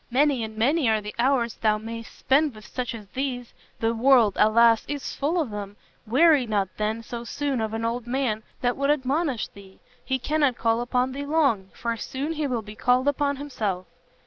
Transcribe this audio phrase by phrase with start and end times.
[0.09, 4.35] Many and many are the hours thou mayst spend with such as these; the world,
[4.39, 4.83] alas!
[4.87, 5.77] is full of them;
[6.07, 10.57] weary not then, so soon, of an old man that would admonish thee, he cannot
[10.57, 13.85] call upon thee long, for soon he will be called upon himself!"